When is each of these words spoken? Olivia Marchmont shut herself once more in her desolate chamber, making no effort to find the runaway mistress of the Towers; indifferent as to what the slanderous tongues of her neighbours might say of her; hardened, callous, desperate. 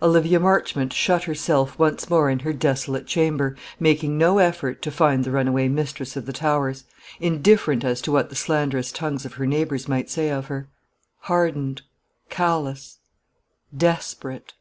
Olivia 0.00 0.40
Marchmont 0.40 0.94
shut 0.94 1.24
herself 1.24 1.78
once 1.78 2.08
more 2.08 2.30
in 2.30 2.38
her 2.38 2.54
desolate 2.54 3.06
chamber, 3.06 3.54
making 3.78 4.16
no 4.16 4.38
effort 4.38 4.80
to 4.80 4.90
find 4.90 5.24
the 5.24 5.30
runaway 5.30 5.68
mistress 5.68 6.16
of 6.16 6.24
the 6.24 6.32
Towers; 6.32 6.84
indifferent 7.20 7.84
as 7.84 8.00
to 8.00 8.10
what 8.10 8.30
the 8.30 8.34
slanderous 8.34 8.90
tongues 8.90 9.26
of 9.26 9.34
her 9.34 9.44
neighbours 9.44 9.86
might 9.86 10.08
say 10.08 10.30
of 10.30 10.46
her; 10.46 10.70
hardened, 11.18 11.82
callous, 12.30 12.96
desperate. 13.76 14.54